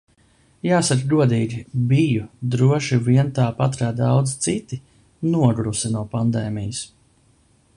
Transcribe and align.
Jāsaka 0.67 1.03
godīgi, 1.09 1.59
biju– 1.91 2.23
droši 2.55 2.99
vien 3.09 3.29
tāpat 3.41 3.77
kā 3.81 3.91
daudzi 3.99 4.41
citi– 4.47 4.81
nogurusi 5.35 5.93
no 5.97 6.03
pandēmijas. 6.15 6.81